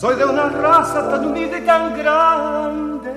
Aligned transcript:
Soy 0.00 0.16
de 0.16 0.24
una 0.24 0.48
raza 0.48 1.08
tan 1.08 1.26
unida 1.26 1.58
y 1.58 1.64
tan 1.64 1.96
grande 1.96 3.12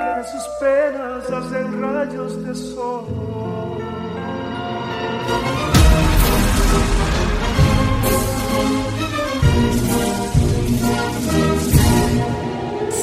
que 0.00 0.20
de 0.20 0.24
sus 0.32 0.44
penas 0.60 1.30
hacen 1.30 1.82
rayos 1.82 2.44
de 2.44 2.54
sol. 2.54 3.04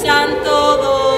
Santo 0.04 1.11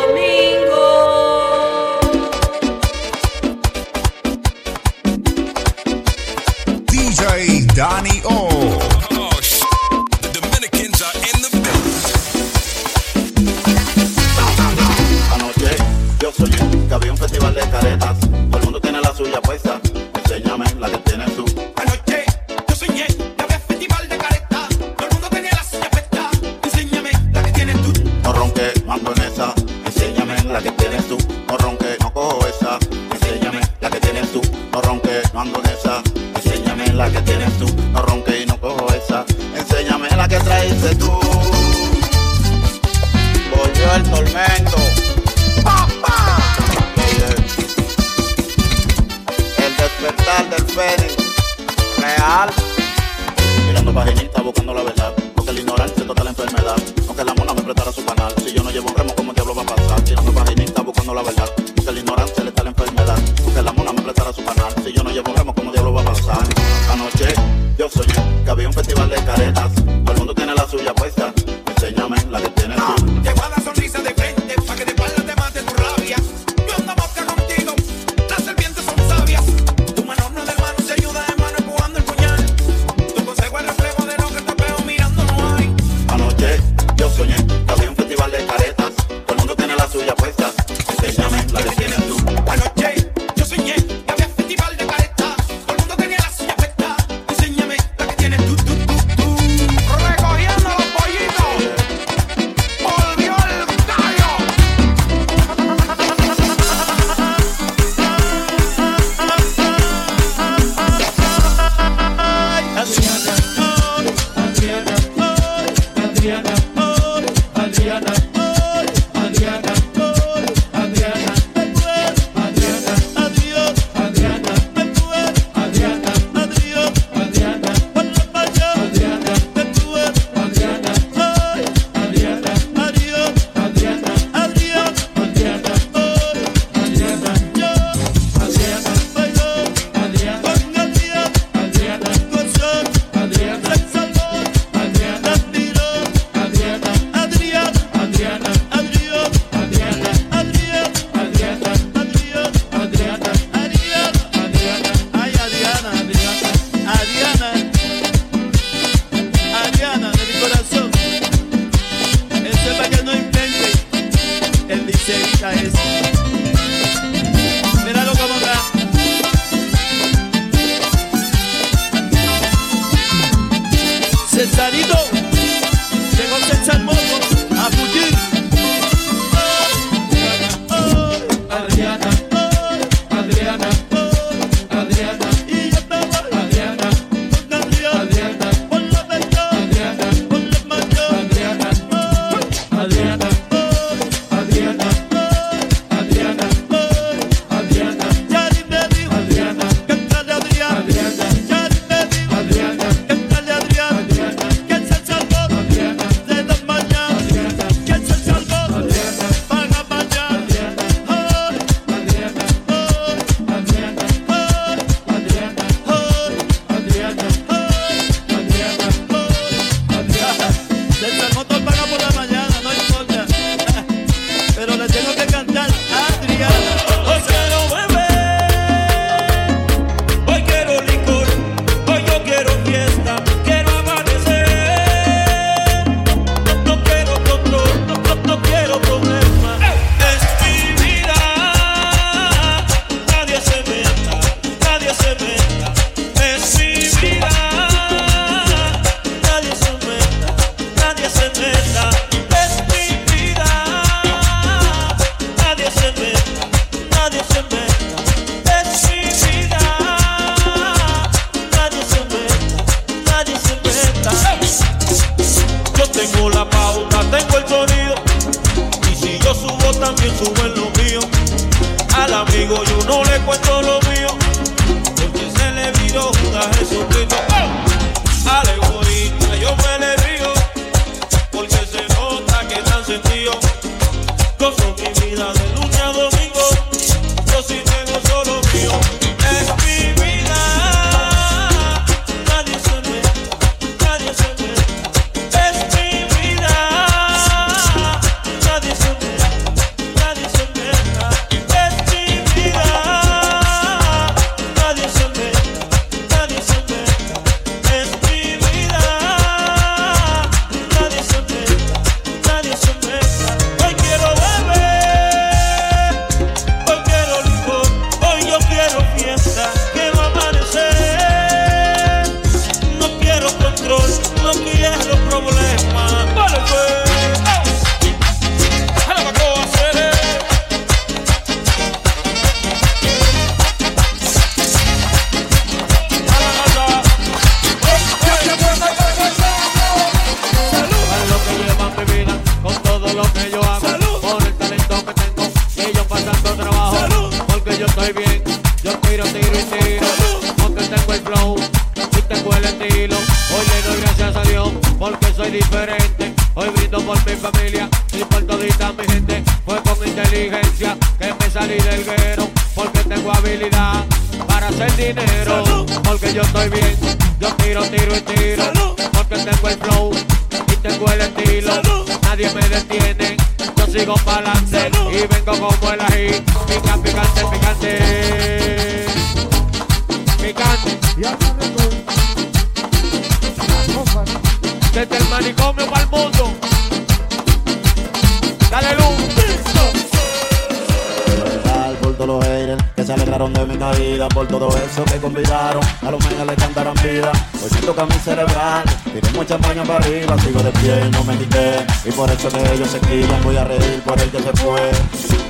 arriba, 399.76 400.18
sigo 400.20 400.42
de 400.42 400.52
pie 400.52 400.90
no 400.92 401.04
me 401.04 401.18
quité. 401.18 401.66
Y 401.86 401.92
por 401.92 402.10
eso 402.10 402.30
que 402.30 402.54
ellos 402.54 402.70
se 402.70 402.80
quitan, 402.80 403.22
voy 403.24 403.38
a 403.38 403.44
reír 403.44 403.82
por 403.86 404.00
el 404.00 404.10
que 404.10 404.20
se 404.20 404.32
fue. 404.34 404.72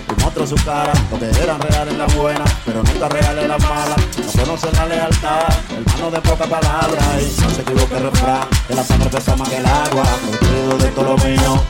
Y 0.09 0.21
muestro 0.21 0.47
su 0.47 0.55
cara, 0.63 0.93
lo 1.11 1.19
que 1.19 1.29
eran 1.41 1.59
reales 1.59 1.97
las 1.97 2.15
buenas, 2.15 2.49
pero 2.65 2.83
nunca 2.83 3.09
reales 3.09 3.47
las 3.47 3.61
malas. 3.61 3.97
No 4.35 4.43
conocen 4.43 4.73
la 4.73 4.85
lealtad, 4.85 5.47
hermano 5.71 6.11
de 6.11 6.21
poca 6.21 6.45
palabra. 6.45 7.01
Y 7.19 7.41
no 7.41 7.49
se 7.49 7.61
equivoque 7.61 7.97
el 7.97 8.03
refrán, 8.03 8.47
que 8.67 8.75
la 8.75 8.83
sangre 8.83 9.09
pesa 9.09 9.35
más 9.35 9.49
que 9.49 9.57
el 9.57 9.65
agua. 9.65 10.03
Construido 10.25 10.77
de 10.77 10.87
todo 10.89 11.05
lo 11.05 11.17
mío, 11.17 11.63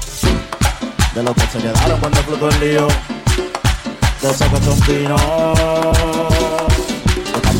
de 1.16 1.24
lo 1.24 1.34
que 1.34 1.48
se 1.48 1.60
quedaron 1.60 2.00
cuando 2.00 2.20
explotó 2.20 2.50
el 2.50 2.60
lío 2.60 2.88
de 4.22 4.30
esos 4.30 4.48
que 4.48 4.58
son 4.64 4.80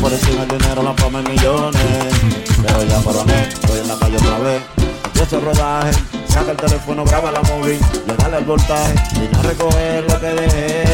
por 0.00 0.12
encima 0.12 0.44
del 0.44 0.58
dinero, 0.58 0.82
la 0.82 0.94
fama 0.94 1.22
millones. 1.22 1.82
Pero 2.62 2.82
ya 2.84 3.02
coroné, 3.02 3.48
estoy 3.48 3.80
en 3.80 3.88
la 3.88 3.96
calle 3.96 4.16
otra 4.16 4.38
vez. 4.38 4.83
El 5.32 5.40
rodaje, 5.40 5.90
saca 6.28 6.52
el 6.52 6.56
teléfono, 6.56 7.02
graba 7.04 7.32
la 7.32 7.40
móvil, 7.40 7.80
le 8.06 8.14
dale 8.14 8.36
el 8.38 8.44
voltaje 8.44 8.94
y 9.16 9.34
no 9.34 9.42
recoger 9.42 10.04
lo 10.08 10.20
que 10.20 10.26
dejé. 10.26 10.84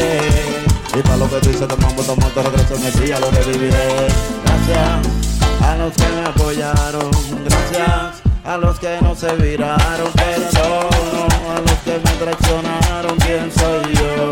Y 0.97 1.01
para 1.03 1.17
lo 1.17 1.29
que 1.29 1.35
tú 1.41 1.49
dices, 1.49 1.67
te 1.67 1.75
mambo, 1.75 2.01
te 2.01 2.41
regreso 2.41 2.75
en 2.75 2.85
el 2.85 3.05
día, 3.05 3.19
lo 3.19 3.29
reviviré. 3.29 4.07
Gracias 4.45 5.61
a 5.61 5.75
los 5.75 5.93
que 5.93 6.07
me 6.07 6.25
apoyaron, 6.27 7.11
gracias 7.43 8.21
a 8.45 8.57
los 8.57 8.79
que 8.79 8.97
no 9.01 9.13
se 9.13 9.35
viraron, 9.35 10.11
perdono 10.13 11.27
a 11.51 11.59
los 11.59 11.77
que 11.83 11.99
me 12.03 12.11
traicionaron, 12.17 13.17
¿quién 13.17 13.51
soy 13.51 13.93
yo? 13.93 14.31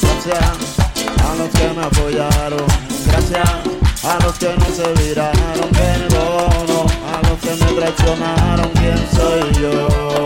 Gracias 0.00 0.78
a 1.22 1.34
los 1.34 1.50
que 1.50 1.68
me 1.76 1.84
apoyaron, 1.84 2.64
gracias 3.06 3.50
a 4.04 4.24
los 4.24 4.38
que 4.38 4.56
no 4.56 4.66
se 4.74 5.02
viraron, 5.02 5.58
los 5.58 6.63
me 7.56 7.72
traicionaron, 7.72 8.70
¿quién 8.74 8.98
soy 9.14 9.52
yo? 9.60 10.24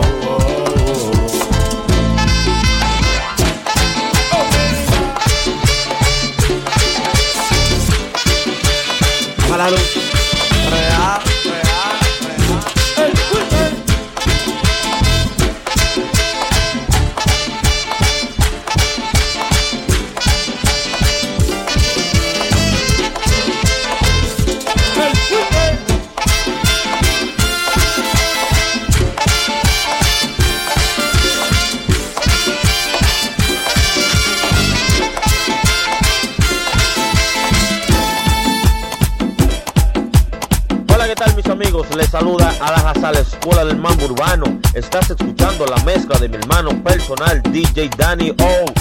Real, 10.69 11.19
saluda 42.69 42.91
Alajazá, 42.91 43.11
la 43.11 43.19
Escuela 43.19 43.65
del 43.65 43.77
Mambo 43.77 44.05
Urbano. 44.05 44.59
Estás 44.73 45.09
escuchando 45.09 45.65
la 45.65 45.77
mezcla 45.83 46.19
de 46.19 46.29
mi 46.29 46.37
hermano 46.37 46.71
personal 46.83 47.41
DJ 47.43 47.89
Danny 47.97 48.31
O. 48.31 48.78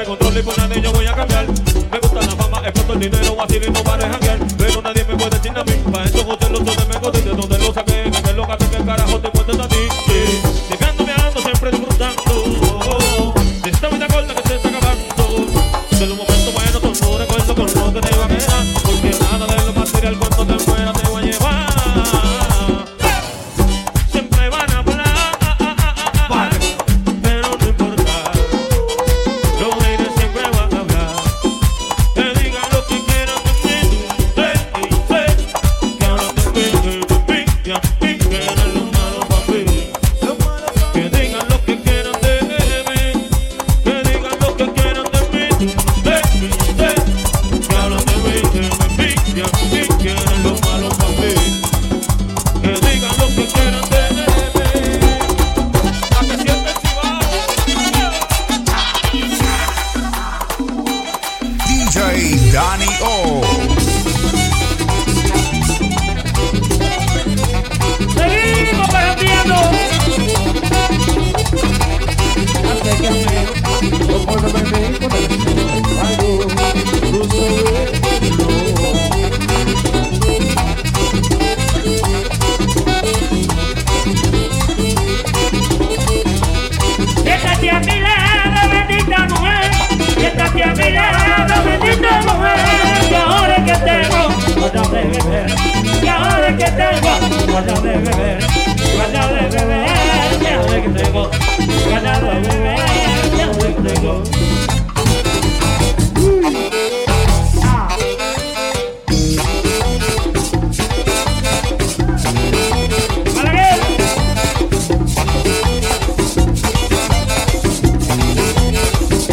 me 0.00 0.06
controla 0.06 0.40
y 0.40 0.42
por 0.42 0.56
nadie 0.56 0.80
yo 0.80 0.92
voy 0.92 1.06
a 1.06 1.12
cambiar. 1.12 1.46
Me 1.46 1.98
gusta 1.98 2.20
la 2.22 2.36
fama, 2.36 2.62
exploto 2.64 2.94
el 2.94 3.00
dinero, 3.00 3.36
así 3.38 3.56
y 3.56 3.70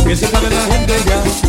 Que 0.08 0.16
se 0.16 0.26
sabe 0.26 0.50
la 0.50 0.62
gente 0.74 0.94
ya. 1.06 1.47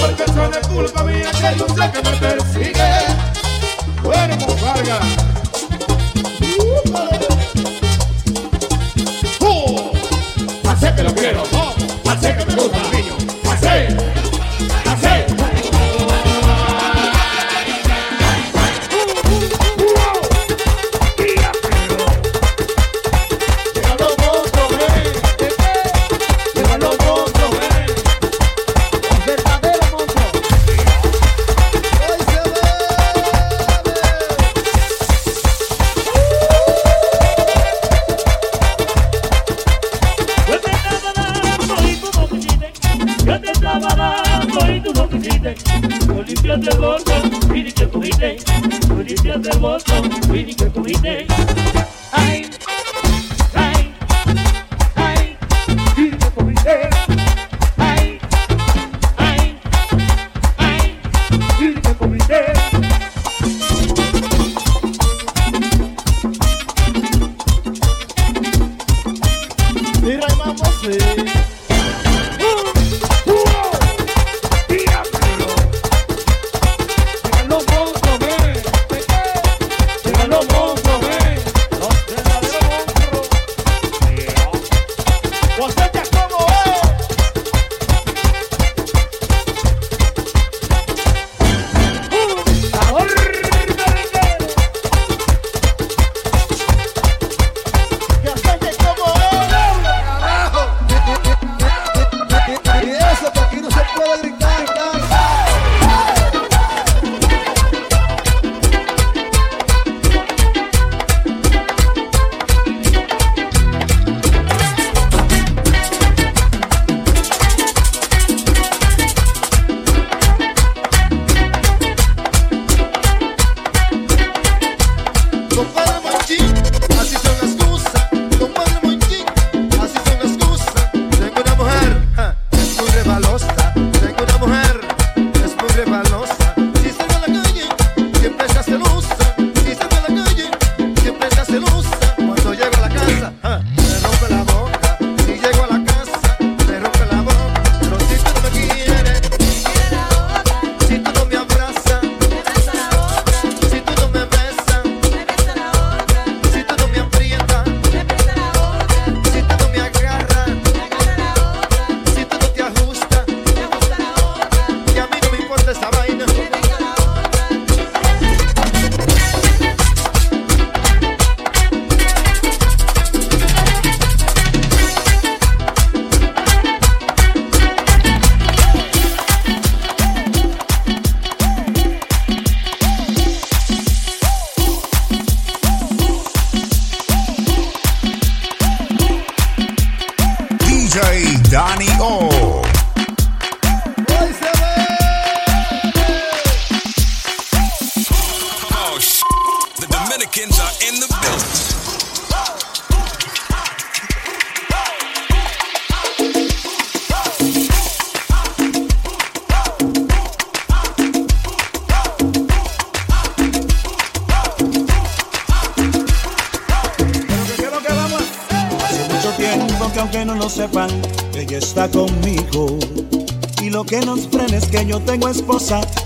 porque 0.00 0.24
eso 0.24 0.48
no 0.48 0.74
culpa 0.74 1.02
mía, 1.04 1.30
que 1.38 1.46
hay 1.46 1.60
un 1.60 1.74
que 1.74 2.10
me 2.10 2.16
persigue. 2.16 2.90
Cuervo 4.02 4.46
pues, 4.46 4.62
Vargas. 4.62 5.06
Uh, 9.40 9.46
oh, 9.46 9.92
que 10.96 11.02
lo 11.02 11.14
quiero, 11.14 11.42
no, 11.52 11.74
hace 12.10 12.36
que 12.36 12.44
me 12.46 12.54
gusta. 12.54 12.79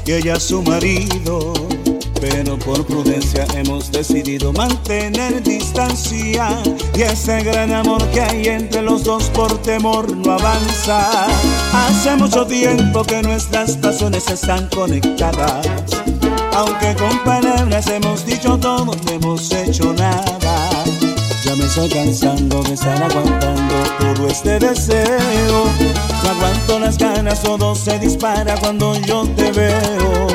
Y 0.06 0.12
ella 0.12 0.38
su 0.38 0.62
marido. 0.62 1.52
Pero 2.20 2.58
por 2.58 2.86
prudencia 2.86 3.46
hemos 3.54 3.90
decidido 3.92 4.52
mantener 4.52 5.42
distancia. 5.42 6.48
Y 6.94 7.02
ese 7.02 7.42
gran 7.42 7.72
amor 7.72 8.02
que 8.10 8.20
hay 8.20 8.46
entre 8.48 8.82
los 8.82 9.04
dos 9.04 9.24
por 9.30 9.60
temor 9.62 10.16
no 10.16 10.32
avanza. 10.32 11.26
Hace 11.72 12.16
mucho 12.16 12.46
tiempo 12.46 13.04
que 13.04 13.22
nuestras 13.22 13.76
pasiones 13.76 14.28
están 14.28 14.68
conectadas. 14.70 15.66
Aunque 16.54 16.94
con 16.94 17.18
palabras 17.24 17.86
hemos 17.88 18.24
dicho 18.24 18.58
todo, 18.58 18.86
no 18.86 19.12
hemos 19.12 19.52
hecho 19.52 19.92
nada. 19.92 20.84
Ya 21.44 21.54
me 21.56 21.66
estoy 21.66 21.88
cansando 21.90 22.62
de 22.62 22.74
estar 22.74 23.02
aguantando 23.02 23.74
todo 23.98 24.28
este 24.28 24.58
deseo. 24.58 26.13
No 26.24 26.30
aguanto 26.30 26.78
las 26.78 26.96
ganas, 26.96 27.42
todo 27.42 27.74
se 27.74 27.98
dispara 27.98 28.54
cuando 28.56 28.94
yo 29.00 29.28
te 29.36 29.52
veo. 29.52 30.26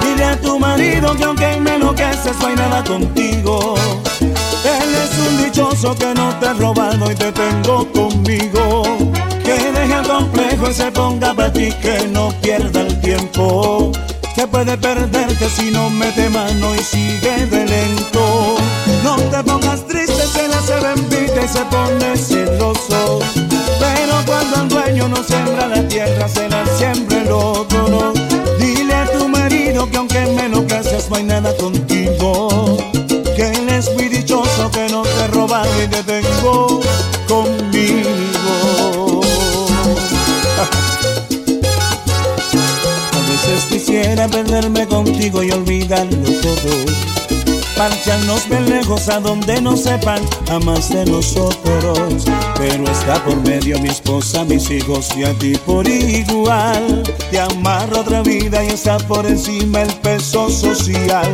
Dile 0.00 0.24
a 0.24 0.40
tu 0.40 0.58
marido 0.58 1.14
que 1.16 1.22
aunque 1.22 1.60
me 1.60 1.76
enloqueces 1.76 2.36
no 2.40 2.48
hay 2.48 2.56
nada 2.56 2.82
contigo. 2.82 3.76
Él 4.20 4.94
es 5.04 5.18
un 5.18 5.44
dichoso 5.44 5.94
que 5.94 6.12
no 6.12 6.34
te 6.40 6.48
ha 6.48 6.54
robado 6.54 7.08
y 7.08 7.14
te 7.14 7.30
tengo 7.30 7.86
conmigo. 7.92 8.82
Que 9.44 9.70
deje 9.70 9.94
el 9.94 10.08
complejo 10.08 10.68
y 10.68 10.74
se 10.74 10.90
ponga 10.90 11.32
para 11.34 11.52
ti, 11.52 11.70
que 11.80 12.08
no 12.08 12.30
pierda 12.42 12.80
el 12.80 13.00
tiempo. 13.00 13.92
Que 14.34 14.48
puede 14.48 14.76
perderte 14.76 15.48
si 15.50 15.70
no 15.70 15.88
mete 15.88 16.30
mano 16.30 16.74
y 16.74 16.82
sigue 16.82 17.46
de 17.46 17.64
lento. 17.64 18.56
No 19.04 19.14
te 19.30 19.44
pongas 19.44 19.81
se 20.66 20.74
envidia 20.74 21.44
y 21.44 21.48
se 21.48 21.64
pone 21.66 22.16
celoso. 22.16 23.18
Pero 23.80 24.14
cuando 24.26 24.62
el 24.62 24.68
dueño 24.68 25.08
no 25.08 25.22
siembra 25.24 25.66
la 25.66 25.86
tierra, 25.88 26.28
se 26.28 26.48
la 26.48 26.64
siembra 26.78 27.22
el 27.22 27.32
otro. 27.32 28.12
Dile 28.58 28.94
a 28.94 29.06
tu 29.10 29.28
marido 29.28 29.90
que 29.90 29.96
aunque 29.96 30.20
me 30.26 30.48
lo 30.48 30.64
haces 30.74 31.08
no 31.10 31.16
hay 31.16 31.24
nada 31.24 31.56
contigo. 31.56 32.76
Que 33.36 33.50
él 33.50 33.68
es 33.68 33.92
muy 33.94 34.08
dichoso, 34.08 34.70
que 34.70 34.88
no 34.88 35.02
te 35.02 35.26
roba 35.28 35.64
y 35.82 35.88
te 35.88 36.02
tengo 36.02 36.80
conmigo. 37.28 39.20
A 43.12 43.18
veces 43.28 43.64
quisiera 43.68 44.28
perderme 44.28 44.86
contigo 44.86 45.42
y 45.42 45.50
olvidarlo 45.50 46.30
todo. 46.40 47.31
Marcharnos 47.82 48.48
bien 48.48 48.70
lejos 48.70 49.08
a 49.08 49.18
donde 49.18 49.60
no 49.60 49.76
sepan 49.76 50.20
a 50.48 50.60
más 50.60 50.90
de 50.90 51.04
nosotros. 51.04 52.24
Pero 52.56 52.84
está 52.88 53.14
por 53.24 53.34
medio 53.42 53.76
mi 53.80 53.88
esposa, 53.88 54.44
mis 54.44 54.70
hijos 54.70 55.08
y 55.16 55.24
a 55.24 55.32
ti 55.34 55.58
por 55.66 55.88
igual. 55.88 57.02
Te 57.32 57.40
amarro 57.40 58.02
otra 58.02 58.22
vida 58.22 58.62
y 58.62 58.68
está 58.68 58.98
por 58.98 59.26
encima 59.26 59.82
el 59.82 59.92
peso 59.94 60.48
social. 60.48 61.26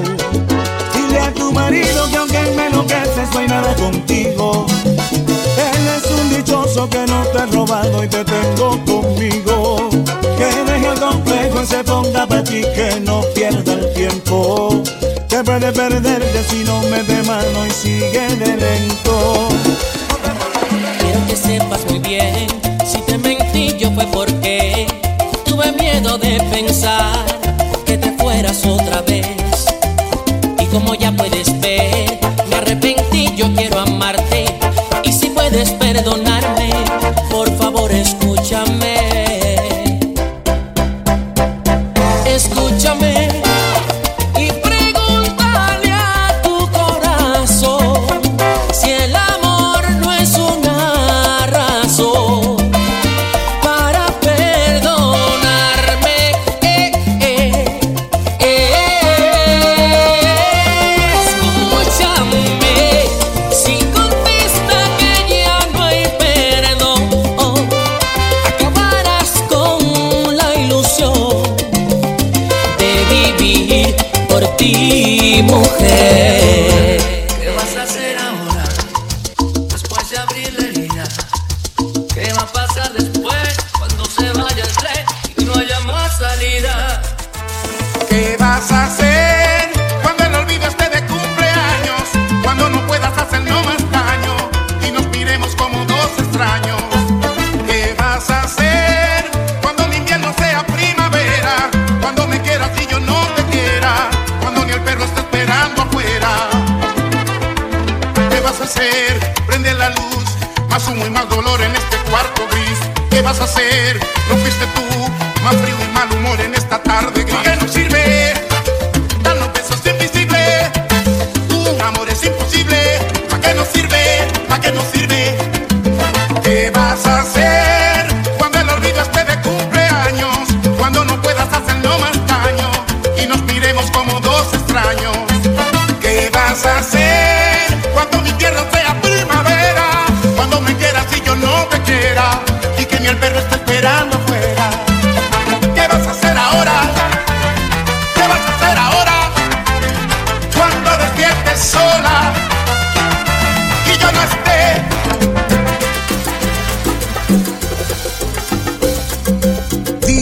Dile 0.94 1.20
a 1.20 1.34
tu 1.34 1.52
marido 1.52 2.08
que 2.10 2.16
aunque 2.16 2.40
me 2.56 2.68
enloqueces 2.68 3.30
no 3.34 3.40
hay 3.40 3.48
nada 3.48 3.74
contigo. 3.74 4.64
Él 4.86 5.86
es 5.98 6.10
un 6.10 6.30
dichoso 6.30 6.88
que 6.88 7.06
no 7.08 7.24
te 7.24 7.38
ha 7.40 7.46
robado 7.46 8.02
y 8.02 8.08
te 8.08 8.24
tengo 8.24 8.82
conmigo. 8.86 9.90
Que 10.38 10.46
deje 10.64 10.86
el 10.94 10.98
complejo 10.98 11.62
y 11.62 11.66
se 11.66 11.84
ponga 11.84 12.26
para 12.26 12.42
ti, 12.42 12.62
que 12.74 13.00
no 13.00 13.20
pierda 13.34 13.74
el 13.74 13.92
tiempo. 13.92 14.82
Que 15.38 15.44
puede 15.44 15.70
perderte 15.70 16.42
si 16.50 16.64
no 16.64 16.80
me 16.90 17.00
de 17.04 17.22
mano 17.22 17.64
y 17.64 17.70
sigue 17.70 18.26
de 18.38 18.56
lento. 18.56 19.48
Quiero 20.98 21.26
que 21.28 21.36
sepas 21.36 21.84
muy 21.88 22.00
bien, 22.00 22.48
si 22.84 22.98
te 23.02 23.16
mentí 23.18 23.76
yo 23.78 23.92
fue 23.92 24.04
porque 24.06 24.88
tuve 25.44 25.70
miedo 25.70 26.18
de 26.18 26.42
pensar 26.50 27.24
que 27.86 27.96
te 27.96 28.10
fueras 28.18 28.66
otra 28.66 29.00
vez. 29.02 29.28
Y 30.58 30.64
como 30.66 30.96
tú 30.96 31.57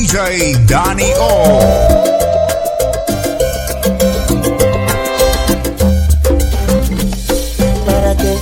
DJ 0.07 0.55
Danny 0.67 1.11
¿Para 7.85 8.17
qué 8.17 8.37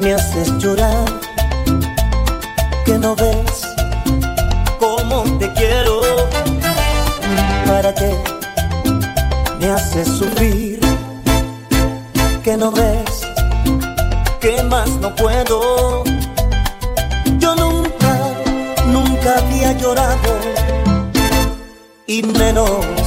me 0.00 0.14
haces 0.14 0.50
llorar? 0.56 1.04
Que 2.86 2.96
no 2.96 3.14
ves 3.16 3.68
cómo 4.80 5.24
te 5.38 5.52
quiero. 5.52 6.00
¿Para 7.66 7.94
qué 7.94 8.16
me 9.60 9.72
haces 9.72 10.08
sufrir? 10.08 10.80
Que 12.42 12.56
no 12.56 12.70
ves 12.70 13.28
que 14.40 14.62
más 14.62 14.88
no 15.02 15.14
puedo. 15.14 16.13
había 19.26 19.72
llorado 19.72 20.38
y 22.06 22.22
menos 22.22 23.03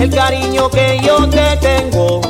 el 0.00 0.10
cariño 0.10 0.70
que 0.70 0.98
yo 1.04 1.28
te 1.28 1.56
tengo, 1.58 2.22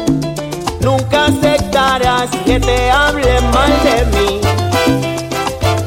nunca 0.80 1.26
aceptarás 1.26 2.28
que 2.44 2.58
te 2.58 2.90
hable 2.90 3.40
mal 3.52 3.72
de 3.84 4.04
mí. 4.06 4.40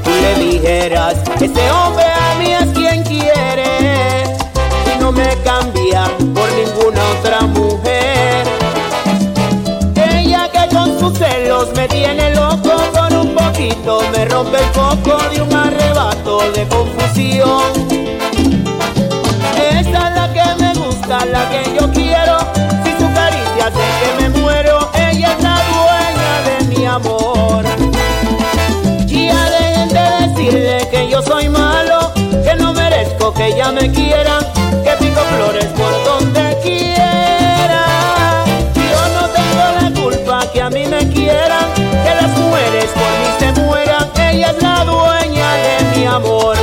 Tú 0.04 0.12
le 0.22 0.36
dijeras, 0.46 1.16
ese 1.42 1.72
hombre 1.72 2.06
a 2.06 2.36
mí 2.40 2.54
es 2.54 2.68
quien 2.70 3.04
quiere 3.04 4.24
y 4.96 5.00
no 5.00 5.12
me 5.12 5.28
cambia 5.44 6.06
por 6.34 6.50
ninguna 6.54 7.02
otra 7.20 7.42
mujer. 7.42 8.48
Ella 9.96 10.50
que 10.54 10.74
con 10.74 10.98
sus 10.98 11.18
celos 11.18 11.68
me 11.76 11.88
tiene 11.90 12.34
loco 12.34 12.72
con 12.94 13.14
un 13.14 13.36
poquito, 13.36 14.02
me 14.14 14.24
rompe 14.24 14.58
el 14.58 14.70
foco 14.72 15.18
de 15.34 15.42
un 15.42 15.54
arrebato 15.54 16.50
de 16.54 16.66
confusión. 16.66 17.94
La 21.14 21.48
que 21.48 21.76
yo 21.80 21.92
quiero. 21.92 22.40
Si 22.84 22.92
su 22.98 23.14
caricia 23.14 23.66
sé 23.72 23.86
que 24.00 24.24
me 24.24 24.30
muero, 24.42 24.90
ella 24.96 25.34
es 25.34 25.44
la 25.44 25.62
dueña 25.72 26.42
de 26.48 26.76
mi 26.76 26.86
amor. 26.88 27.64
Ya 29.06 29.50
dejen 29.52 29.90
de 29.90 30.28
decirle 30.28 30.88
que 30.90 31.10
yo 31.10 31.22
soy 31.22 31.50
malo, 31.50 32.12
que 32.16 32.56
no 32.56 32.74
merezco 32.74 33.32
que 33.32 33.50
ella 33.50 33.72
me 33.72 33.92
quiera, 33.92 34.40
que 34.84 34.92
pico 35.00 35.22
flores 35.36 35.68
por 35.78 36.04
donde 36.04 36.58
quiera. 36.64 37.86
Yo 38.74 39.02
no 39.14 39.30
tengo 39.30 39.66
la 39.82 40.02
culpa 40.02 40.52
que 40.52 40.62
a 40.64 40.70
mí 40.72 40.88
me 40.88 41.08
quieran, 41.10 41.74
que 41.76 42.16
las 42.22 42.32
mujeres 42.40 42.90
por 42.92 43.12
mí 43.20 43.30
se 43.38 43.62
mueran, 43.62 44.10
ella 44.18 44.50
es 44.50 44.64
la 44.64 44.84
dueña 44.84 45.54
de 45.54 45.96
mi 45.96 46.06
amor. 46.08 46.58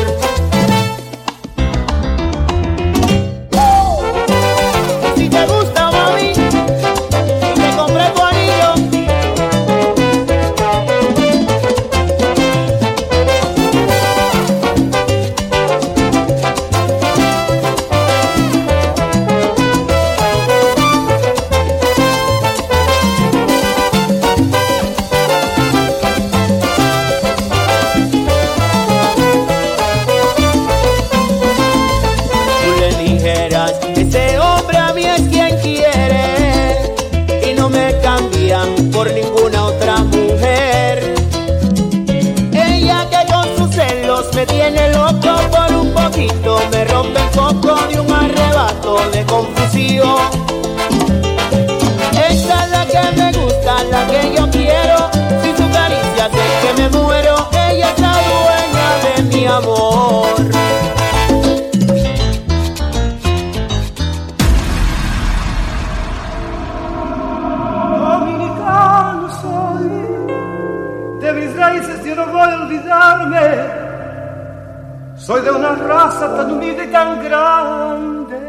Raza 76.00 76.34
tan 76.34 76.52
humilde 76.52 76.84
y 76.84 76.90
tan 76.90 77.22
grande 77.22 78.40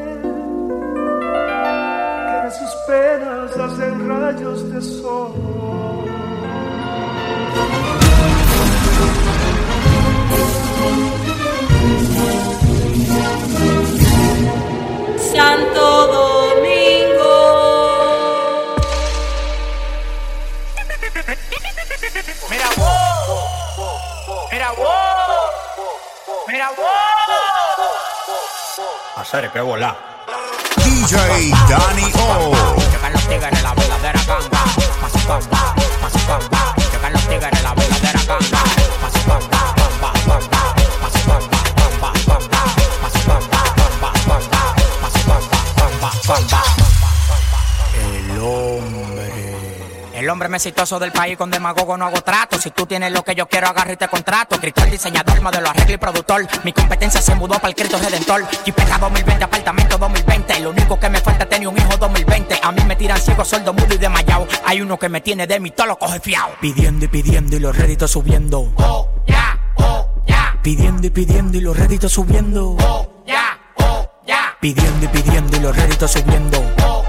que 2.27 2.35
de 2.45 2.51
sus 2.59 2.73
penas 2.87 3.57
hacen 3.65 3.93
rayos 4.09 4.59
de 4.71 4.81
sol. 4.81 5.33
Santo 15.33 15.85
Domingo. 16.17 17.37
Mira 22.49 22.69
vos, 22.77 24.51
mira 24.51 24.71
vos, 24.71 25.51
mira 26.47 26.69
vos. 26.77 27.00
Hacer 29.31 29.49
que 29.49 29.61
volar. 29.61 29.95
DJ 30.83 31.51
Danny 31.69 32.11
O. 32.19 32.51
Llegan 32.91 33.13
los 33.13 33.27
tigres, 33.29 33.63
la 33.63 33.73
verdadera 33.73 34.21
ganga. 34.27 34.65
Paso 34.99 35.19
ganga, 35.25 35.75
paso 36.01 36.19
ganga. 36.27 36.75
Llegan 36.91 37.13
los 37.13 37.27
tigres, 37.29 37.63
la 37.63 37.73
hombre 50.31 50.49
más 50.49 50.65
exitoso 50.65 50.97
del 50.97 51.11
país 51.11 51.37
con 51.37 51.51
demagogo 51.51 51.97
no 51.97 52.05
hago 52.05 52.21
trato. 52.21 52.59
Si 52.59 52.71
tú 52.71 52.85
tienes 52.85 53.11
lo 53.11 53.23
que 53.23 53.35
yo 53.35 53.47
quiero, 53.47 53.67
agarro 53.67 53.93
y 53.93 53.97
te 53.97 54.07
contrato. 54.07 54.59
Cristal, 54.59 54.89
diseñador, 54.89 55.41
modelo, 55.41 55.69
arreglo 55.69 55.95
y 55.95 55.97
productor. 55.97 56.47
Mi 56.63 56.73
competencia 56.73 57.21
se 57.21 57.35
mudó 57.35 57.55
para 57.55 57.69
el 57.69 57.75
Cristo 57.75 57.97
Redentor. 57.97 58.47
Jipeta 58.63 58.97
2020, 58.97 59.43
apartamento 59.43 59.97
2020. 59.97 60.59
Lo 60.61 60.69
único 60.71 60.99
que 60.99 61.09
me 61.09 61.19
falta 61.19 61.43
es 61.43 61.49
tener 61.49 61.67
un 61.67 61.77
hijo 61.77 61.97
2020. 61.97 62.59
A 62.63 62.71
mí 62.71 62.83
me 62.85 62.95
tiran 62.95 63.19
ciego, 63.19 63.43
sordo, 63.43 63.73
mudo 63.73 63.93
y 63.93 63.97
desmayado. 63.97 64.47
Hay 64.65 64.81
uno 64.81 64.97
que 64.97 65.09
me 65.09 65.21
tiene 65.21 65.45
de 65.45 65.59
mí, 65.59 65.71
todo 65.71 65.87
lo 65.87 65.99
coge 65.99 66.19
fiado. 66.19 66.53
Pidiendo 66.61 67.05
y 67.05 67.07
pidiendo 67.07 67.55
y 67.57 67.59
los 67.59 67.75
réditos 67.75 68.11
subiendo. 68.11 68.71
Oh, 68.77 69.09
ya, 69.27 69.59
oh, 69.75 70.07
ya. 70.25 70.57
Pidiendo 70.61 71.07
y 71.07 71.09
pidiendo 71.09 71.57
y 71.57 71.61
los 71.61 71.77
réditos 71.77 72.11
subiendo. 72.11 72.77
Oh, 72.79 73.23
ya, 73.27 73.59
oh, 73.77 74.09
ya. 74.25 74.57
Pidiendo 74.61 75.05
y 75.05 75.07
pidiendo 75.09 75.57
y 75.57 75.59
los 75.59 75.75
réditos 75.75 76.11
subiendo. 76.11 76.63
Oh. 76.83 77.00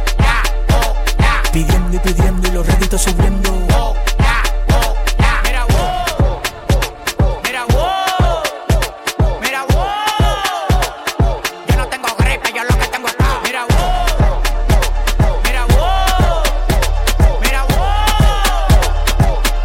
Pidiendo 1.53 1.97
y 1.97 1.99
pidiendo 1.99 2.49
y 2.49 2.51
los 2.53 2.67
réditos 2.67 3.03
subiendo. 3.03 3.51
Oh, 3.75 3.95
ya, 4.19 4.43
oh, 4.75 4.95
ya. 5.19 5.41
Mira 5.45 5.65
vos, 5.67 6.41
mira 7.45 7.65
vos, 7.67 8.43
mira 9.43 9.63
vos. 9.65 9.87
Yo 11.69 11.77
no 11.77 11.87
tengo 11.89 12.09
gripe, 12.17 12.53
yo 12.55 12.65
lo 12.65 12.79
que 12.79 12.87
tengo 12.87 13.09
es 13.09 13.15
caos. 13.17 13.41
Mira 13.45 13.65
vos, 13.67 14.13
mira 15.45 15.67
vos, 15.67 16.43
mira 17.43 17.63
vos. 17.65 17.77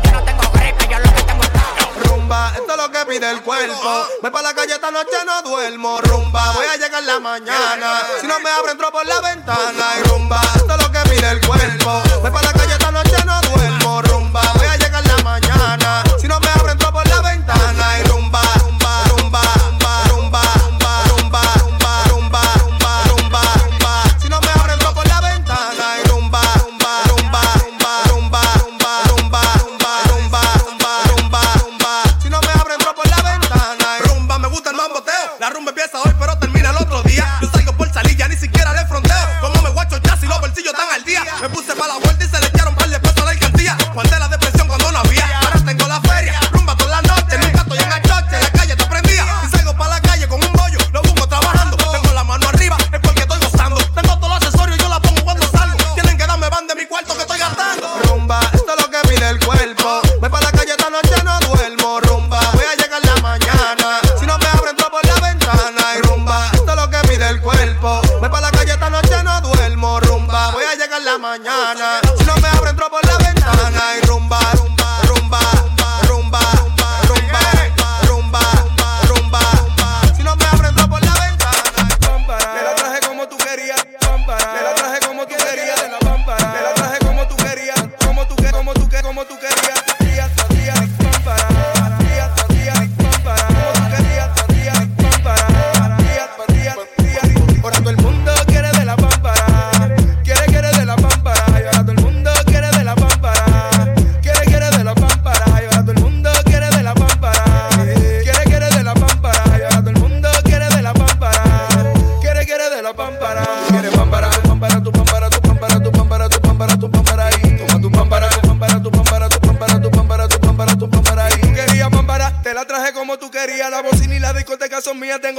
Yo 0.04 0.12
no 0.12 0.24
tengo 0.24 0.52
gripe, 0.52 0.88
yo 0.92 1.00
lo 1.00 1.14
que 1.14 1.24
tengo 1.24 1.44
es 1.44 1.50
caos. 1.50 2.04
Rumba, 2.04 2.52
esto 2.58 2.72
es 2.74 2.78
lo 2.78 2.92
que 2.92 3.06
pide 3.06 3.32
el 3.32 3.42
cuerpo. 3.44 4.08
Voy 4.22 4.32
para 4.32 4.50
la 4.50 4.54
calle 4.54 4.74
esta 4.74 4.92
noche, 4.92 5.16
no 5.26 5.42
duermo. 5.42 6.02
Rumba, 6.02 6.52
voy 6.52 6.66
a 6.66 6.76
llegar 6.76 7.02
la 7.04 7.22
mañana. 7.22 8.02
Si 8.20 8.28
no 8.28 8.38
me 8.42 8.50
abro, 8.50 8.72
entro 8.72 8.92
por 8.92 9.06
la 9.06 9.22
ventana. 9.22 9.86
Y 10.00 10.04
rumba, 10.10 10.42
esto 10.54 10.74
es 10.76 10.82
lo 10.82 10.87
pide 11.18 11.32
el 11.32 11.42
cuerpo. 11.42 12.04
Para 12.22 12.42
la 12.42 12.54
calle 12.54 12.77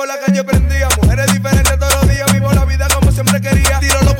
la 0.08 0.18
calle 0.18 0.42
prendía. 0.42 0.88
Mujeres 1.02 1.32
diferentes 1.32 1.78
todos 1.78 1.94
los 1.96 2.08
días. 2.08 2.32
Vivo 2.32 2.50
la 2.52 2.64
vida 2.64 2.88
como 2.94 3.12
siempre 3.12 3.40
quería. 3.40 3.78
Tiro 3.78 4.00
los 4.02 4.14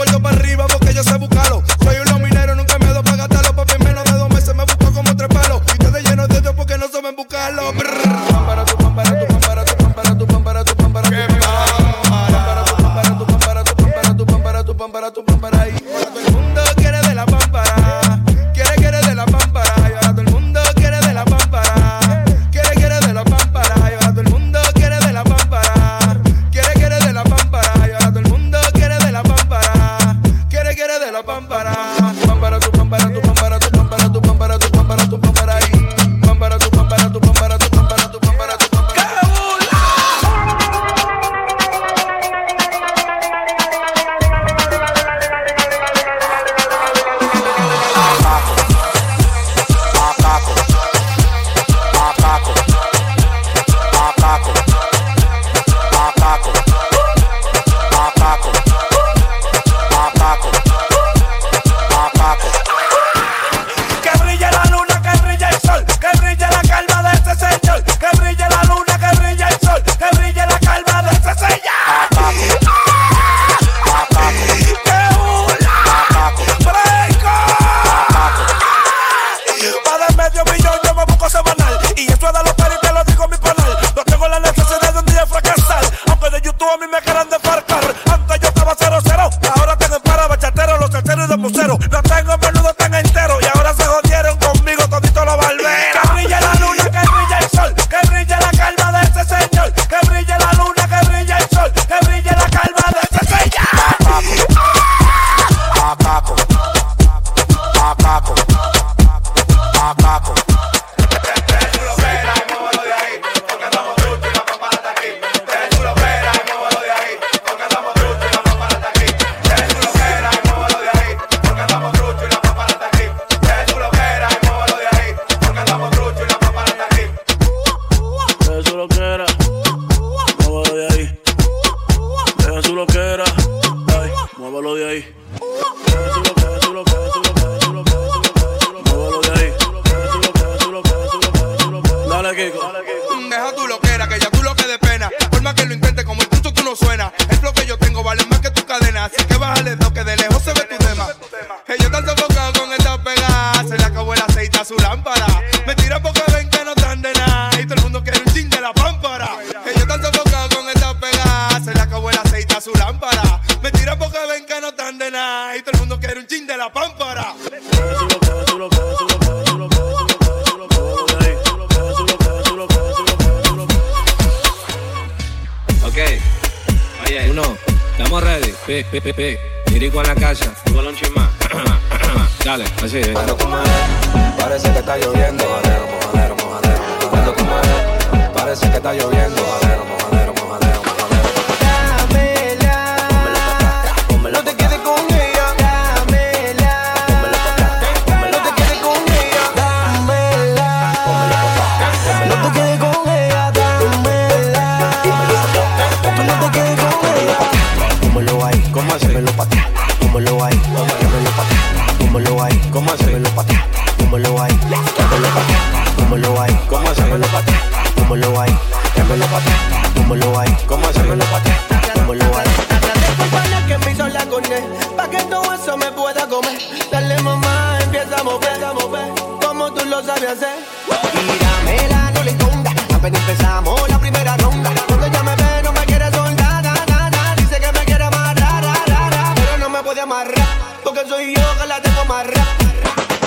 soy 241.18 241.34
yo 241.34 241.66
la 241.66 241.80
tengo 241.82 242.04
más. 242.04 242.26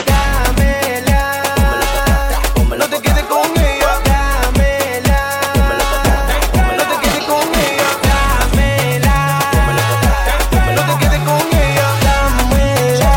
Dámela. 0.05 1.43
No 2.77 2.87
te 2.89 3.01
quedes 3.01 3.23
con 3.25 3.51
ella. 3.57 3.91
Dámela. 4.05 5.19
No 6.77 6.83
te 6.89 6.95
quedes 7.03 7.23
con 7.25 7.47
ella. 7.67 7.89
Dámela. 8.09 9.17
No 10.75 10.81
te 10.87 10.93
quedes 11.01 11.21
con 11.29 11.45
ella. 11.63 11.87
Dámela. 12.07 13.13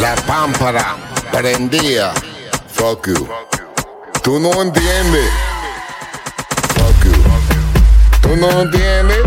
La 0.00 0.14
pámpara 0.26 0.96
prendía. 1.30 2.14
Fuck 2.68 3.08
you. 3.08 3.28
Tú 4.22 4.40
no 4.40 4.62
entiendes. 4.62 5.30
Fuck 6.76 7.04
you. 7.04 7.16
Tú 8.22 8.36
no 8.36 8.48
entiendes. 8.62 9.21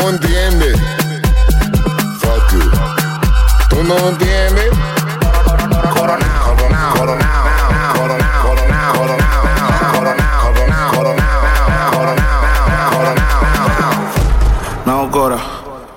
no 0.00 0.10
entiendes. 0.10 0.76
Fuck 2.20 2.52
you. 2.52 2.70
Tú 3.68 3.84
no 3.84 3.96
entiendes. 4.08 4.74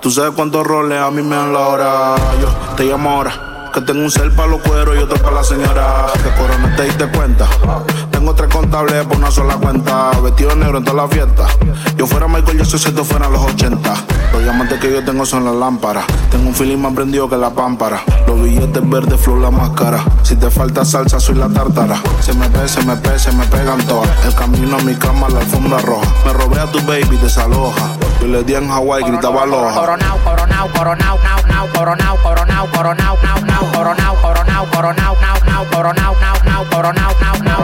Tú 0.07 0.11
sabes 0.11 0.31
cuántos 0.35 0.65
roles 0.65 1.01
a 1.01 1.11
mí 1.11 1.21
me 1.21 1.35
dan 1.35 1.51
la 1.51 1.67
hora. 1.67 2.15
Yo 2.39 2.47
te 2.77 2.85
llamo 2.85 3.09
ahora. 3.09 3.69
Que 3.73 3.81
tengo 3.81 3.99
un 3.99 4.09
cel 4.09 4.31
para 4.31 4.47
los 4.47 4.61
cueros 4.61 4.95
y 4.95 4.99
otro 4.99 5.17
para 5.17 5.35
la 5.35 5.43
señora. 5.43 6.05
Que 6.13 6.29
corona 6.41 6.73
te 6.77 6.83
diste 6.83 7.07
cuenta. 7.07 7.45
Tengo 8.17 8.33
tres 8.33 8.51
contables 8.51 9.05
por 9.05 9.17
una 9.17 9.29
sola 9.29 9.57
cuenta. 9.57 10.09
Vestido 10.23 10.55
negro 10.55 10.79
en 10.79 10.83
toda 10.83 11.03
la 11.03 11.07
fiesta. 11.07 11.45
Yo 11.95 12.07
fuera 12.07 12.27
Michael 12.27 12.57
Jackson 12.57 12.79
si 12.79 12.87
esto 12.89 13.05
fueran 13.05 13.31
los 13.31 13.43
80. 13.43 13.93
Los 14.33 14.41
diamantes 14.41 14.79
que 14.79 14.91
yo 14.91 15.05
tengo 15.05 15.23
son 15.23 15.45
las 15.45 15.53
lámparas. 15.53 16.03
Tengo 16.31 16.47
un 16.47 16.55
feeling 16.55 16.79
más 16.79 16.93
prendido 16.93 17.29
que 17.29 17.37
la 17.37 17.51
pámpara. 17.51 18.01
Los 18.25 18.41
billetes 18.41 18.89
verdes, 18.89 19.21
flow 19.21 19.39
la 19.39 19.51
máscara. 19.51 20.03
Si 20.23 20.35
te 20.35 20.49
falta 20.49 20.83
salsa, 20.83 21.19
soy 21.19 21.35
la 21.35 21.47
tártara. 21.47 22.01
Se 22.19 22.33
me 22.33 22.49
ve, 22.49 22.67
se 22.67 22.83
me 22.87 22.95
pe, 22.95 23.19
se 23.19 23.31
me 23.33 23.45
pegan 23.45 23.85
todas. 23.85 24.09
El 24.25 24.33
camino 24.33 24.77
a 24.77 24.81
mi 24.81 24.95
cama, 24.95 25.29
la 25.29 25.41
alfombra 25.41 25.77
roja. 25.77 26.07
Me 26.25 26.33
robé 26.33 26.59
a 26.59 26.65
tu 26.65 26.79
baby, 26.87 27.17
desaloja. 27.21 27.85
Yo 28.19 28.29
le 28.29 28.43
di 28.43 28.55
en 28.55 28.67
Hawái, 28.67 29.03
gritaba 29.03 29.43
aloha. 29.43 29.75
Coronao, 29.75 30.17
coronao, 30.23 30.67
coronao, 30.69 31.19
nao, 31.23 31.41
nao, 31.47 31.67
coronao, 31.71 32.17
coronao, 32.23 32.67
coronao, 32.71 33.17
nao, 33.21 33.41
nao, 33.45 33.71
coronao, 33.71 34.15
coronao, 34.23 34.65
coronao, 34.65 35.15
nao, 35.29 35.43
nao, 35.45 35.65
coronao, 35.69 36.17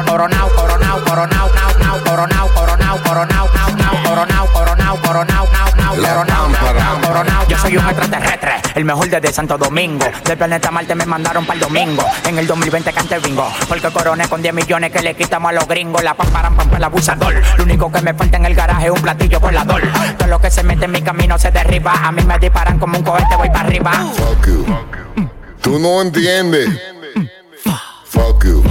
nao, 0.01 0.27
nao, 0.27 0.49
coronao, 0.49 0.99
nao, 0.99 0.99
nao, 0.99 1.03
coronao, 1.03 1.49
coronao, 1.53 1.99
coronao, 2.03 2.03
nao, 2.03 2.03
nao, 2.03 2.03
coronao, 2.03 2.47
coronao, 2.53 2.97
coronao, 3.03 3.49
nao, 3.53 3.75
nao, 3.75 4.03
coronao, 4.03 4.47
coronao, 4.53 4.97
coronao, 4.97 5.47
nao, 5.51 5.75
nao, 5.75 5.95
coronao, 5.95 6.49
nao, 6.49 6.73
nao, 6.73 7.01
coronao. 7.01 7.47
Yo 7.47 7.57
soy 7.57 7.77
un 7.77 7.85
extraterrestre, 7.85 8.51
el 8.75 8.85
mejor 8.85 9.09
desde 9.09 9.31
Santo 9.31 9.57
Domingo. 9.57 10.05
Del 10.25 10.37
planeta 10.37 10.71
Marte 10.71 10.95
me 10.95 11.05
mandaron 11.05 11.45
para 11.45 11.55
el 11.55 11.59
domingo. 11.59 12.03
En 12.25 12.39
el 12.39 12.47
2020 12.47 12.91
cante 12.93 13.19
bingo. 13.19 13.47
Porque 13.67 13.89
coroné 13.91 14.27
con 14.27 14.41
10 14.41 14.53
millones 14.53 14.91
que 14.91 15.01
le 15.01 15.15
quitamos 15.15 15.49
a 15.49 15.53
los 15.53 15.67
gringos. 15.67 16.03
La 16.03 16.15
pamparan 16.15 16.55
pampa 16.55 16.77
el 16.77 16.83
abusador. 16.83 17.33
Lo 17.57 17.63
único 17.63 17.91
que 17.91 18.01
me 18.01 18.13
falta 18.13 18.37
en 18.37 18.45
el 18.45 18.55
garaje 18.55 18.85
es 18.85 18.91
un 18.91 19.01
platillo 19.01 19.39
volador. 19.39 19.81
Todo 20.17 20.27
lo 20.27 20.39
que 20.39 20.49
se 20.49 20.63
mete 20.63 20.85
en 20.85 20.91
mi 20.91 21.01
camino 21.01 21.37
se 21.37 21.51
derriba. 21.51 21.93
A 21.93 22.11
mí 22.11 22.23
me 22.23 22.39
disparan 22.39 22.79
como 22.79 22.97
un 22.97 23.03
cohete, 23.03 23.35
voy 23.35 23.49
para 23.49 23.61
arriba. 23.61 23.91
Fuck 24.15 24.47
you. 24.47 24.65
Tú 25.61 25.79
no 25.79 26.01
entiendes. 26.01 26.69
Fuck 28.05 28.45
you. 28.45 28.63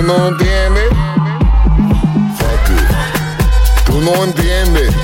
Tú 0.00 0.06
no 0.06 0.28
entiendes. 0.28 0.88
Fuck 2.38 2.70
you. 2.70 2.80
Tú 3.84 4.00
no 4.00 4.24
entiendes. 4.24 4.94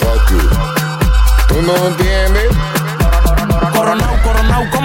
Fuck 0.00 0.30
you. 0.32 0.42
Tú 1.48 1.62
no 1.62 1.74
entiendes. 1.86 2.43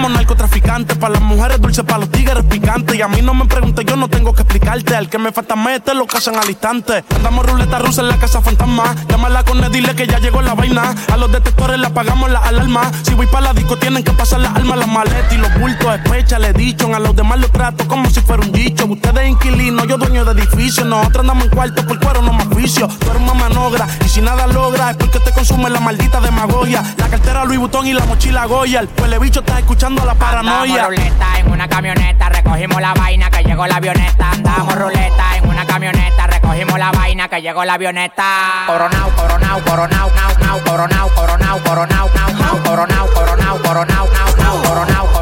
coronao 0.00 0.02
como 0.02 0.08
narcotraficante. 0.08 0.96
Para 0.96 1.14
las 1.14 1.22
mujeres 1.22 1.60
dulces, 1.60 1.84
para 1.84 1.98
los 1.98 2.10
tigres 2.10 2.44
picantes. 2.44 2.96
Y 2.96 3.02
a 3.02 3.08
mí 3.08 3.20
no 3.22 3.34
me 3.34 3.44
preguntes, 3.46 3.84
yo 3.84 3.96
no 3.96 4.08
tengo 4.08 4.32
que 4.32 4.42
explicarte. 4.42 4.96
Al 4.96 5.08
que 5.08 5.18
me 5.18 5.32
falta 5.32 5.56
mete 5.56 5.94
lo 5.94 6.06
casan 6.06 6.36
al 6.36 6.48
instante. 6.48 7.04
Andamos 7.16 7.46
ruleta 7.46 7.78
rusa 7.78 8.00
en 8.00 8.08
la 8.08 8.16
casa 8.16 8.40
fantasma. 8.40 8.94
Llámala 9.08 9.44
con 9.44 9.62
él, 9.62 9.70
dile 9.70 9.94
que 9.94 10.06
ya 10.06 10.18
llegó 10.18 10.42
la 10.42 10.54
vaina. 10.54 10.94
A 11.12 11.16
los 11.16 11.30
detectores 11.30 11.78
le 11.78 11.86
apagamos 11.86 12.30
la 12.30 12.40
alarma. 12.40 12.90
Si 13.02 13.14
voy 13.14 13.26
para 13.26 13.48
la 13.48 13.52
disco, 13.52 13.76
tienen 13.76 14.02
que 14.02 14.12
pasar 14.12 14.40
las 14.40 14.54
almas, 14.54 14.78
las 14.78 14.88
maletas 14.88 15.32
y 15.32 15.36
los 15.36 15.52
bultos. 15.58 15.94
Especha, 15.94 16.38
le 16.38 16.52
dicho. 16.52 16.94
A 16.94 16.98
los 16.98 17.14
demás 17.14 17.38
los 17.40 17.50
trato 17.50 17.86
como 17.86 18.08
si 18.10 18.20
fuera 18.20 18.42
un 18.42 18.52
dicho. 18.52 18.86
Ustedes 18.86 19.28
inquilinos, 19.28 19.86
yo 19.86 19.98
dueño 19.98 20.24
de 20.24 20.32
edificio. 20.32 20.84
Nosotros 20.84 21.20
andamos 21.20 21.44
en 21.44 21.50
cuarto 21.50 21.86
por 21.86 22.00
cuero, 22.00 22.22
no 22.22 22.32
más 22.32 22.48
vicio. 22.50 22.88
Tú 22.88 23.10
eres 23.10 23.22
una 23.22 23.34
manogra 23.34 23.86
y 24.04 24.08
si 24.08 24.20
nada 24.20 24.46
logra 24.46 24.90
es 24.90 24.96
porque 24.96 25.20
te 25.20 25.32
consume 25.32 25.68
la 25.70 25.80
maldita 25.80 26.20
demagogia. 26.20 26.82
La 26.96 27.08
cartera 27.08 27.44
Louis 27.44 27.58
Vuitton 27.58 27.86
y 27.86 27.92
la 27.92 28.06
mochila 28.06 28.46
Goya. 28.46 28.80
El 28.80 29.18
bicho 29.18 29.40
está 29.40 29.58
escuchando 29.58 29.89
la 29.96 30.14
paranoia. 30.14 30.84
Andamos 30.84 30.96
ruleta 30.96 31.38
en 31.38 31.50
una 31.50 31.68
camioneta, 31.68 32.28
recogimos 32.28 32.80
la 32.80 32.94
vaina 32.94 33.30
que 33.30 33.42
llegó 33.42 33.66
la 33.66 33.76
avioneta. 33.76 34.30
Andamos 34.30 34.74
ruleta 34.74 35.36
en 35.36 35.48
una 35.48 35.66
camioneta, 35.66 36.26
recogimos 36.26 36.78
la 36.78 36.90
vaina 36.92 37.28
que 37.28 37.42
llegó 37.42 37.64
la 37.64 37.74
avioneta. 37.74 38.64
Coronao, 38.66 39.10
coronao, 39.10 39.60
coronao, 39.62 40.10
nao, 40.14 40.38
nao, 40.38 40.60
coronao, 40.64 41.08
coronao, 41.14 41.58
coronao, 41.62 42.10
nao, 42.14 42.32
nao, 42.32 42.62
coronao, 42.62 43.06
coronao, 43.08 43.58
coronao, 43.58 44.06
nao, 44.06 44.28
nao, 44.38 44.62
coronao, 44.62 44.62
coronao, 44.62 45.06
coronao, 45.06 45.19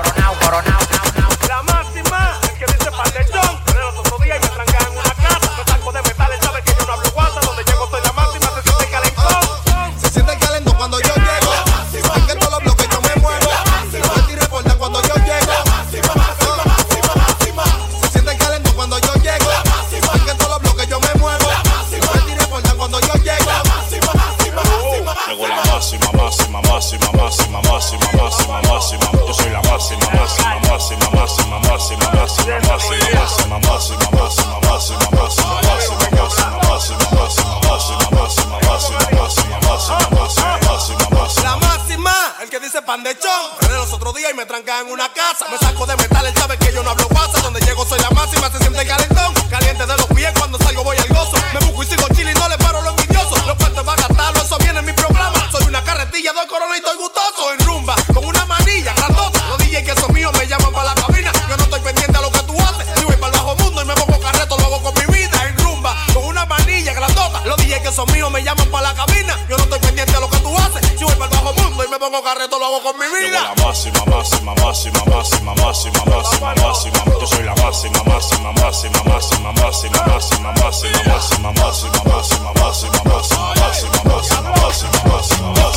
hago 72.68 72.82
con 72.82 72.98
mi 72.98 73.06
vida. 73.06 73.42
la 73.42 73.64
máxima, 73.64 74.04
máxima, 74.06 74.54
máxima, 74.62 75.04
máxima, 75.06 75.54
máxima, 75.54 76.04
máxima, 76.04 76.54
máxima. 76.54 77.00
Yo 77.20 77.26
soy 77.26 77.44
la 77.44 77.54
máxima, 77.56 78.02
máxima, 78.04 78.52
máxima, 78.52 79.02
máxima, 79.02 79.52
máxima, 79.56 80.02
máxima, 80.04 80.52
máxima, 80.52 80.52
máxima, 80.60 81.52
máxima, 81.52 82.02
máxima, 82.02 82.52
máxima, 82.60 83.00
máxima, 83.04 84.00
máxima, 84.04 84.50
máxima, 84.60 85.00
máxima, 85.08 85.67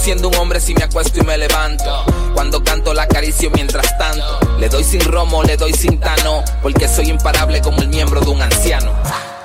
siendo 0.00 0.28
un 0.28 0.34
hombre 0.36 0.60
si 0.60 0.74
me 0.74 0.84
acuesto 0.84 1.20
y 1.20 1.24
me 1.24 1.36
levanto. 1.36 2.04
Cuando 2.34 2.64
canto 2.64 2.94
la 2.94 3.02
acaricio 3.02 3.50
mientras 3.50 3.96
tanto. 3.98 4.40
Le 4.58 4.68
doy 4.68 4.82
sin 4.82 5.00
romo, 5.00 5.42
le 5.42 5.56
doy 5.56 5.72
sin 5.74 6.00
tano. 6.00 6.42
Porque 6.62 6.88
soy 6.88 7.10
imparable 7.10 7.60
como 7.60 7.82
el 7.82 7.88
miembro 7.88 8.20
de 8.20 8.30
un 8.30 8.40
anciano. 8.40 8.92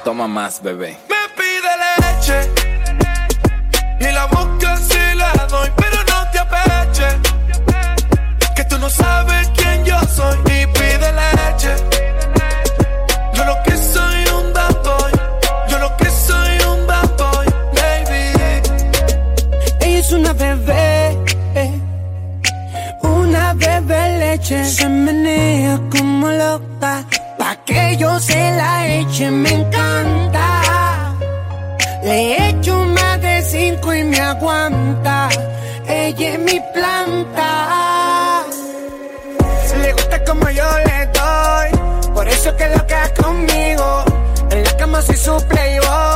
Toma 0.03 0.27
más, 0.27 0.61
bebé. 0.63 0.97
Me 1.09 1.15
pide 1.35 2.39
leche 2.39 2.54
leche. 24.45 24.65
Se 24.65 24.87
menea 24.87 25.79
como 25.89 26.29
loca, 26.29 27.05
pa' 27.37 27.55
que 27.65 27.97
yo 27.97 28.19
se 28.19 28.35
la 28.55 28.87
eche, 28.87 29.31
me 29.31 29.49
encanta. 29.49 31.15
Le 32.03 32.49
echo 32.49 32.77
más 32.85 33.21
de 33.21 33.41
cinco 33.41 33.93
y 33.93 34.03
me 34.03 34.19
aguanta. 34.19 35.29
Ella 35.87 36.33
es 36.33 36.39
mi 36.39 36.59
planta. 36.73 38.43
Le 39.81 39.91
gusta 39.93 40.23
como 40.23 40.49
yo 40.49 40.63
le 40.85 41.05
doy, 41.07 42.13
por 42.13 42.27
eso 42.27 42.55
que 42.55 42.67
lo 42.69 42.87
queda 42.87 43.13
conmigo. 43.21 44.05
En 44.51 44.63
la 44.63 44.77
cama 44.77 45.01
soy 45.01 45.17
su 45.17 45.35
playboy, 45.47 46.14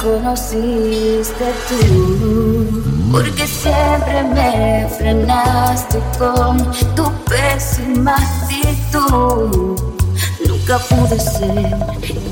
conociste 0.00 1.52
tú. 1.68 2.82
Porque 3.12 3.46
siempre 3.46 4.22
me 4.34 4.88
frenaste 4.98 6.00
con 6.18 6.58
tu 6.94 7.10
pésima 7.24 8.16
actitud. 8.16 9.78
Nunca 10.46 10.78
pude 10.78 11.18
ser 11.20 11.76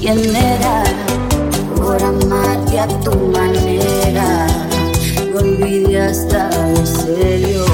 quien 0.01 0.35
era 0.35 0.85
por 1.77 2.03
amarte 2.03 2.81
a 2.81 2.89
tu 2.89 3.15
manera. 3.29 4.47
Me 5.33 5.39
olvidé 5.39 6.03
hasta 6.03 6.51
serio. 6.85 7.65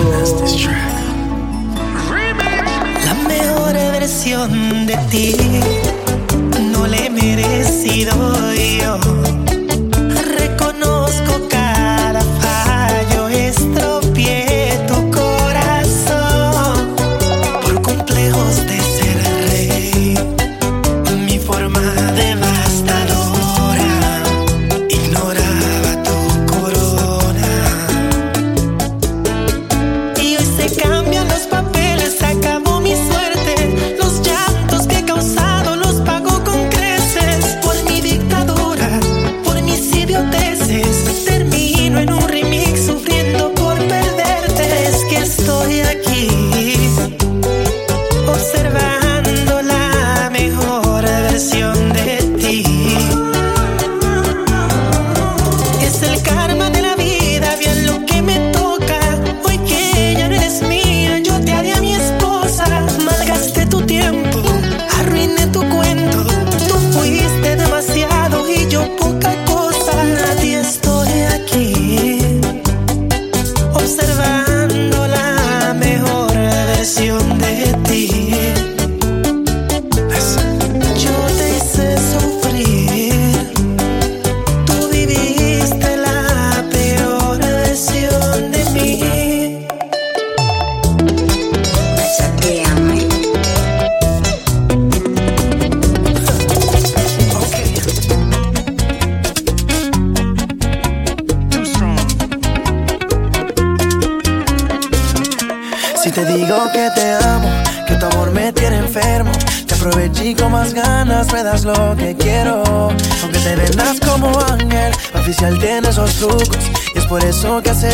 La 3.04 3.14
mejor 3.28 3.72
versión 3.72 4.86
de 4.86 4.96
ti 5.10 5.36
no 6.72 6.86
le 6.86 7.06
he 7.06 7.10
merecido 7.10 8.14
yo. 8.54 9.15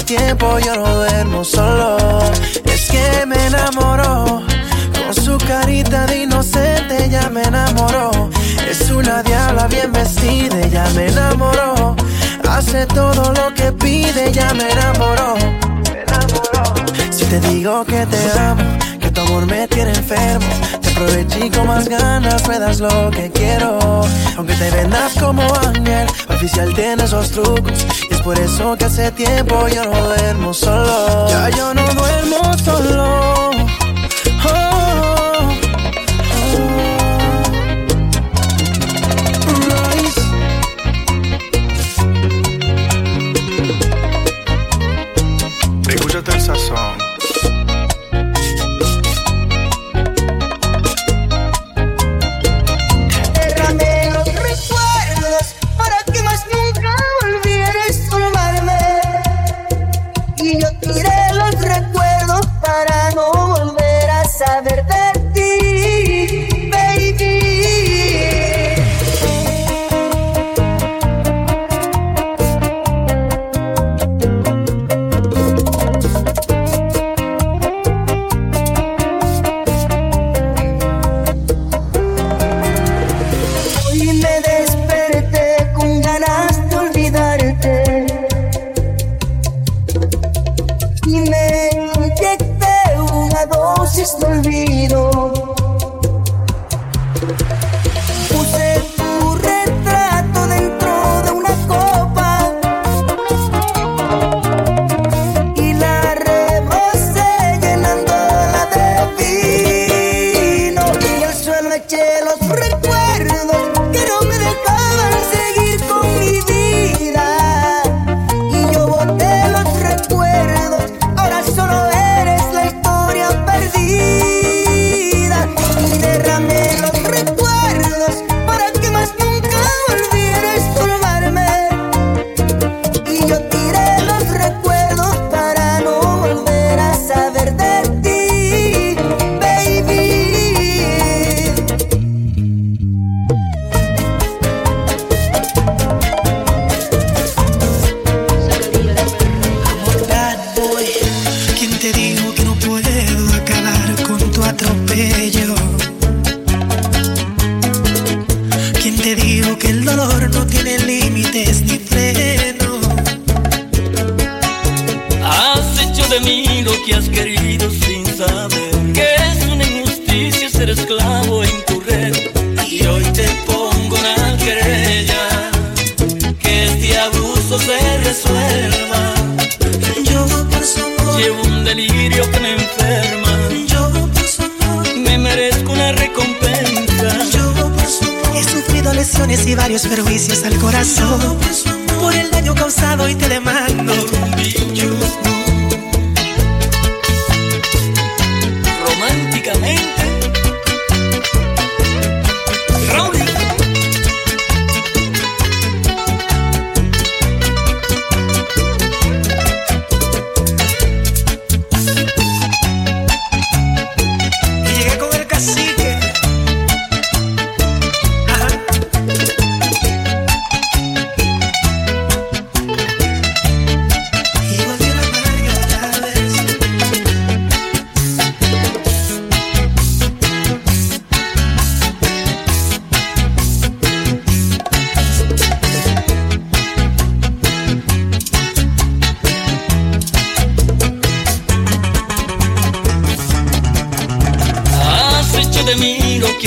Tiempo 0.04 0.58
yo 0.58 0.74
no 0.76 0.94
duermo 0.94 1.44
solo. 1.44 1.96
Es 2.64 2.90
que 2.90 3.26
me 3.26 3.46
enamoró, 3.46 4.42
con 5.04 5.14
su 5.14 5.38
carita 5.38 6.06
de 6.06 6.22
inocente 6.22 7.08
ya 7.10 7.28
me 7.30 7.42
enamoró. 7.42 8.30
Es 8.68 8.90
una 8.90 9.22
diabla 9.22 9.66
bien 9.68 9.92
vestida, 9.92 10.66
ya 10.68 10.88
me 10.94 11.08
enamoró. 11.08 11.96
Hace 12.48 12.86
todo 12.86 13.32
lo 13.32 13.54
que 13.54 13.72
pide, 13.72 14.32
ya 14.32 14.52
me 14.54 14.70
enamoró. 14.70 15.34
Si 17.10 17.24
te 17.24 17.40
digo 17.40 17.84
que 17.84 18.06
te 18.06 18.38
amo, 18.38 18.62
que 19.00 19.10
tu 19.10 19.20
amor 19.20 19.46
me 19.46 19.66
tiene 19.68 19.90
enfermo, 19.90 20.46
te 20.80 20.90
aproveché 20.90 21.50
con 21.50 21.66
más 21.66 21.88
ganas, 21.88 22.46
me 22.48 22.58
lo 22.58 23.10
que 23.10 23.30
quiero. 23.30 23.78
Aunque 24.36 24.54
te 24.54 24.70
vendas 24.70 25.12
como 25.20 25.42
ángel, 25.54 26.06
oficial 26.28 26.72
tiene 26.74 27.04
esos 27.04 27.30
trucos. 27.30 27.86
Por 28.24 28.38
eso 28.38 28.76
que 28.76 28.84
hace 28.84 29.10
tiempo 29.10 29.66
yo 29.66 29.84
no 29.84 30.06
duermo 30.06 30.54
solo. 30.54 31.28
Ya 31.28 31.48
yo 31.50 31.74
no 31.74 31.82
duermo 31.92 32.56
solo. 32.58 33.50
Oh, 34.44 35.21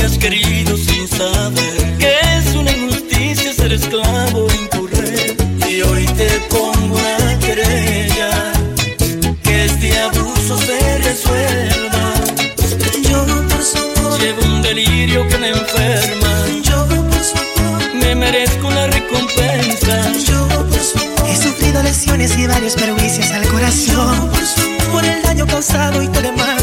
has 0.06 0.18
querido 0.20 0.78
sin 0.78 1.08
saber 1.08 1.98
que 1.98 2.12
es 2.38 2.56
una 2.56 2.72
injusticia 2.72 3.52
ser 3.54 3.74
esclavo 3.74 4.48
en. 4.52 5.70
Y 5.70 5.82
hoy 5.82 6.06
te 6.06 6.30
pongo 6.50 6.96
una 6.96 7.40
querella 7.40 8.30
que 9.44 9.66
este 9.66 10.00
abuso 10.00 10.58
se 10.60 10.98
resuelva. 11.00 12.14
Yo 13.10 13.26
por 13.50 13.64
su 13.64 14.20
llevo 14.20 14.42
un 14.46 14.62
delirio 14.62 15.28
que 15.28 15.38
me 15.38 15.50
enferma. 15.50 16.34
Yo 16.64 16.88
por 16.88 17.24
su 17.24 17.98
me 17.98 18.16
merezco 18.16 18.68
una 18.68 18.88
recompensa. 18.88 20.12
Yo 20.28 20.48
por 20.70 20.80
su 20.80 21.00
he 21.28 21.36
sufrido 21.36 21.82
lesiones 21.82 22.38
y 22.38 22.46
varios 22.46 22.76
perjuicios 22.76 23.32
al 23.32 23.48
corazón 23.48 24.30
por, 24.92 25.04
el 25.04 25.22
daño 25.24 25.48
causado 25.48 26.02
y 26.02 26.08
te 26.08 26.22
demás 26.22 26.55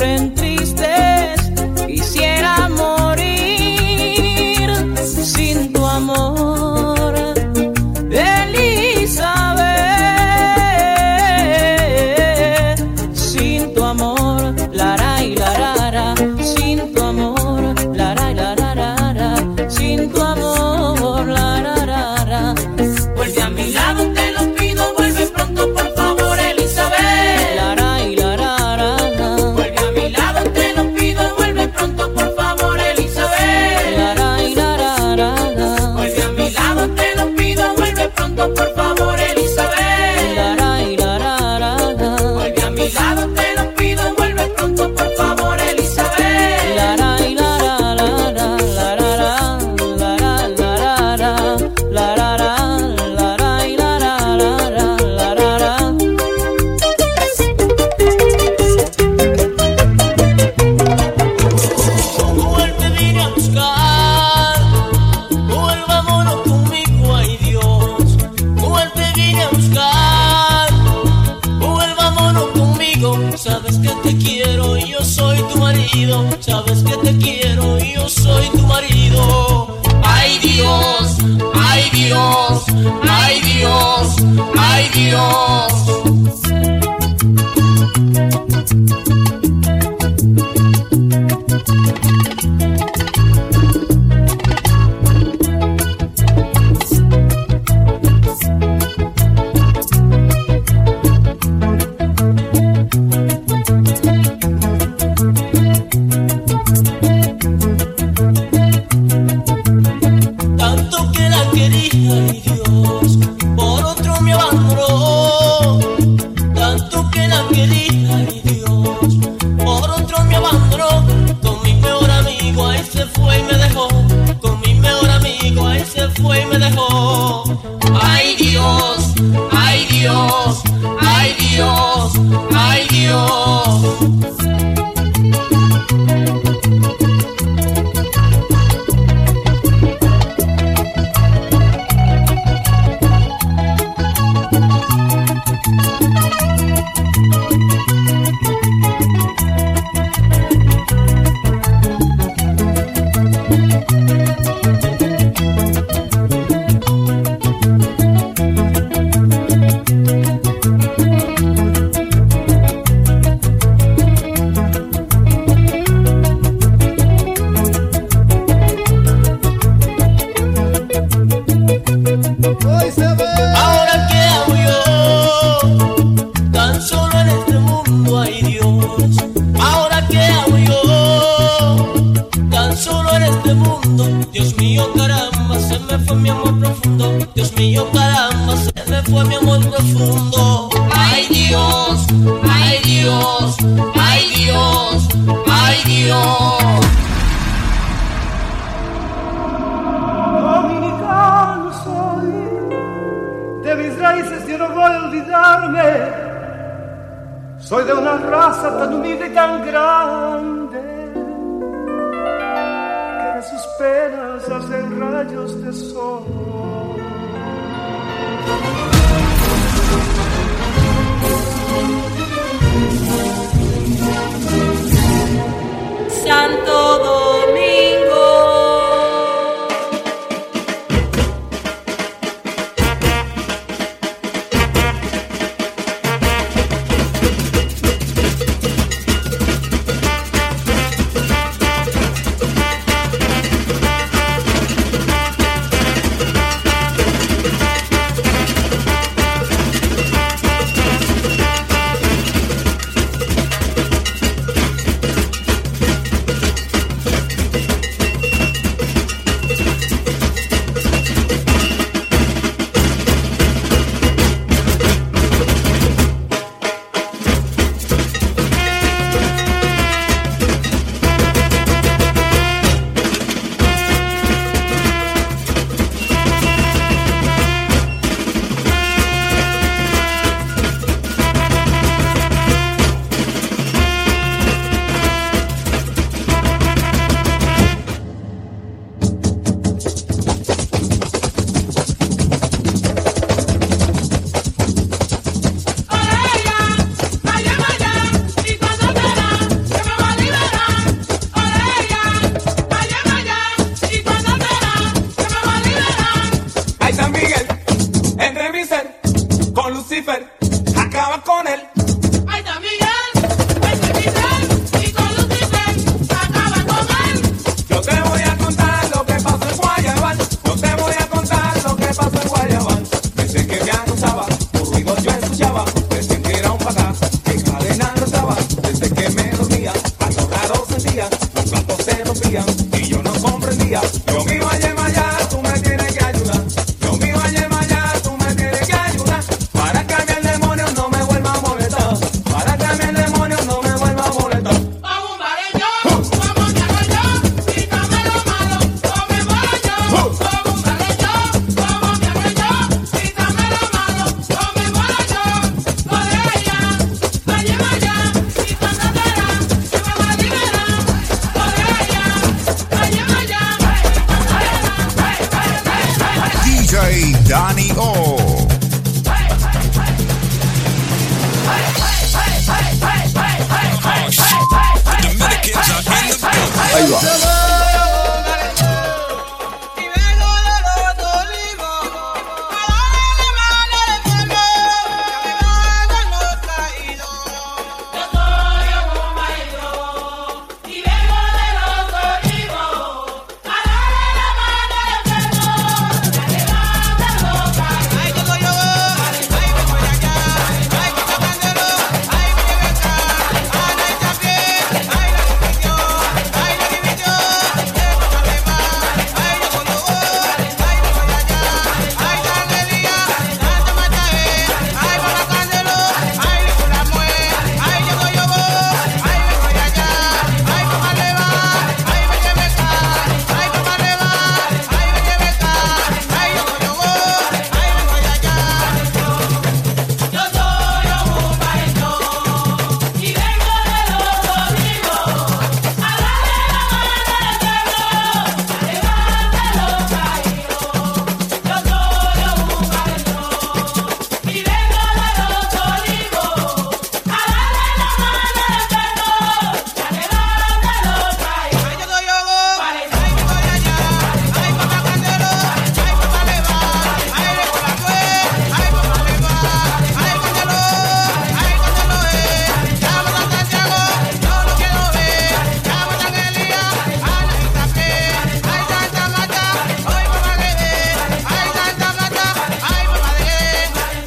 transcurren 0.00 0.39